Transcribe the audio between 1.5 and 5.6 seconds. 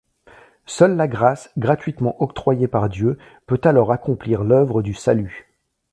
gratuitement octroyée par Dieu, peut alors accomplir l'œuvre du salut.